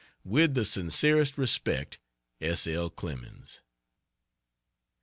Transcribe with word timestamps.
With 0.23 0.55
the 0.55 0.65
sincerest 0.65 1.37
respect, 1.37 1.99
S. 2.39 2.65
L. 2.65 2.89
CLEMENS. 2.89 3.61